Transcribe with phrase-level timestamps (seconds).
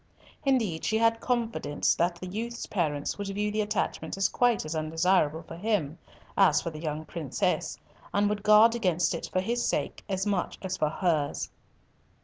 [0.43, 4.75] Indeed, she had confidence that the youth's parents would view the attachment as quite as
[4.75, 5.99] undesirable for him
[6.35, 7.77] as for the young princess,
[8.11, 11.51] and would guard against it for his sake as much as for hers.